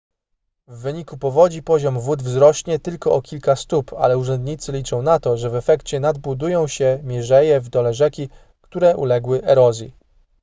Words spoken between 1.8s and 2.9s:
wód wzrośnie